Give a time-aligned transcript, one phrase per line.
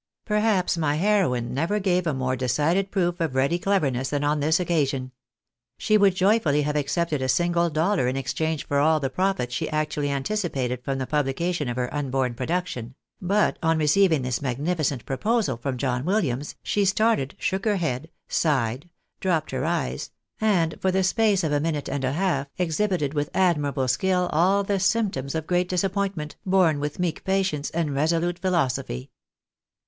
[0.25, 4.59] Perhaps my heroine never gave a more decided proof of ready cleverness than on this
[4.59, 5.11] occasion.
[5.77, 9.69] She would joyfully have accepted a single dollar in exchange for all the profit she
[9.69, 15.55] actually anticipated fifom the publication of her unborn production; but on receiving this magnificent proposal
[15.55, 18.89] from John Williams, she started, shook her head, sighed,
[19.19, 20.09] dropped her eyes,
[20.41, 24.63] and for the space of a minute and a half, exhibited with admirable skill all
[24.63, 29.11] the symptoms of great disappointment, borne with meek patience and resolute philosophy.